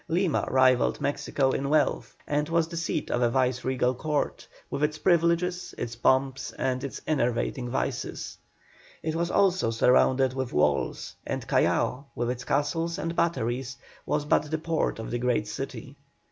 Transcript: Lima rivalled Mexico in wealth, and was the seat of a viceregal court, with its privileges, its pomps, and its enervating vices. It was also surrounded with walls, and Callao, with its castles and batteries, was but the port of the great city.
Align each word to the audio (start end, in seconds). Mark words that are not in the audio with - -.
Lima 0.07 0.47
rivalled 0.49 0.99
Mexico 0.99 1.51
in 1.51 1.69
wealth, 1.69 2.15
and 2.25 2.49
was 2.49 2.67
the 2.69 2.75
seat 2.75 3.11
of 3.11 3.21
a 3.21 3.29
viceregal 3.29 3.93
court, 3.93 4.47
with 4.71 4.81
its 4.83 4.97
privileges, 4.97 5.75
its 5.77 5.95
pomps, 5.95 6.51
and 6.53 6.83
its 6.83 6.99
enervating 7.05 7.69
vices. 7.69 8.35
It 9.03 9.13
was 9.13 9.29
also 9.29 9.69
surrounded 9.69 10.33
with 10.33 10.53
walls, 10.53 11.13
and 11.23 11.47
Callao, 11.47 12.05
with 12.15 12.31
its 12.31 12.45
castles 12.45 12.97
and 12.97 13.15
batteries, 13.15 13.77
was 14.03 14.25
but 14.25 14.49
the 14.49 14.57
port 14.57 14.97
of 14.97 15.11
the 15.11 15.19
great 15.19 15.47
city. 15.47 15.95